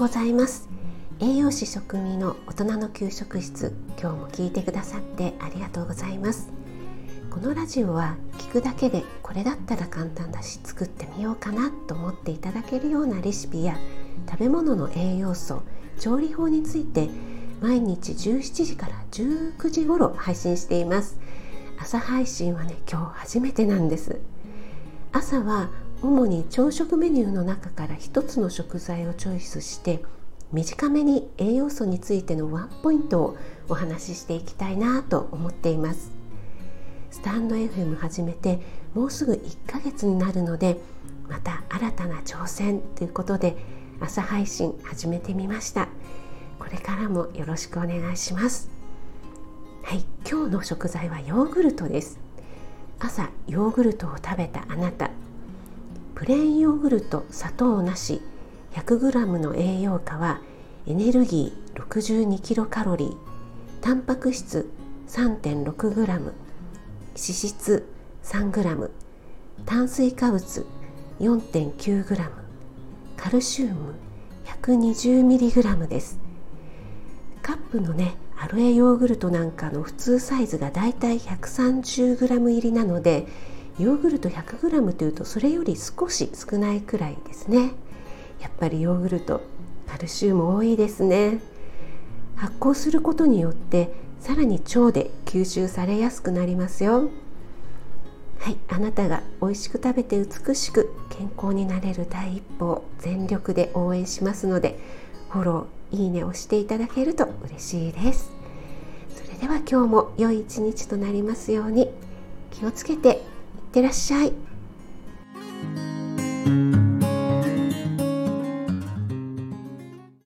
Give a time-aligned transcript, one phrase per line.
[0.00, 0.66] ございます。
[1.20, 6.48] 栄養士食味の大人の給食室今日も聞いてくださってありがとうございます。
[7.28, 13.76] このラジオは聞くだけでこれだったら簡単だし作ってみようかなと思っていただけるようなレシピや
[14.26, 15.64] 食べ物の栄養素
[15.98, 17.10] 調理法について
[17.60, 21.18] 毎日17時から19時頃配信しています。
[21.78, 24.18] 朝配信はね今日初めてなんです。
[25.12, 25.68] 朝は
[26.02, 30.02] 主に朝食メニューの中から一つの食材をチョイスして
[30.50, 33.36] 短めに栄養素についてのワンポイントを
[33.68, 36.10] お話ししていきたいなと思っています。
[37.10, 38.60] スタンド FM 始めて
[38.94, 40.80] もうすぐ1ヶ月になるので
[41.28, 43.56] また新たな挑戦ということで
[44.00, 45.88] 朝配信始めてみました。
[46.58, 48.70] これからもよろしくお願いします。
[49.82, 52.18] はい今日の食材はヨーグルトです。
[52.98, 55.10] 朝ヨーグルトを食べたあなた。
[56.20, 58.20] プレーンヨーグルト砂糖なし
[58.74, 60.42] 100g の栄養価は
[60.86, 63.16] エネルギー 62kcal
[63.80, 64.70] タンパク質
[65.08, 66.32] 3.6g 脂
[67.16, 67.88] 質
[68.22, 68.90] 3g
[69.64, 70.66] 炭水化物
[71.20, 72.30] 4.9g
[73.16, 73.94] カルシウム
[74.44, 76.18] 120mg です。
[77.40, 83.26] カップのねアロエヨーグルトなんかの普通サイズがだいたい 130g 入りなので
[83.80, 87.72] ヨーグルト 100g というとそれより少し少ないくらいですね。
[88.40, 89.42] やっぱりヨーグルト
[89.86, 91.40] カルシウム多いですね。
[92.36, 97.10] 発酵することによってさらに腸で吸収されやすくなりますよ。
[98.38, 104.78] はいあなたが美味しく食べて美しく健康になれる第一歩を全力で応援しますので
[105.28, 108.30] フォローいいねをしていただけると嬉しいです。
[109.14, 111.90] それでは今日も良い一日となりますように
[112.50, 113.22] 気をつけて
[113.70, 114.32] ってらっしゃい。